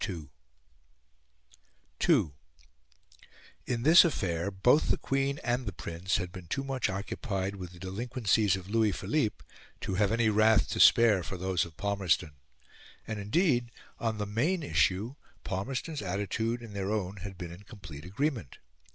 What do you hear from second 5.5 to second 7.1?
the Prince had been too much